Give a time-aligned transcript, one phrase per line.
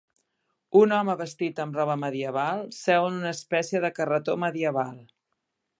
[0.79, 4.95] Un home vestit amb roba medieval seu en una espècie de carretó medieval.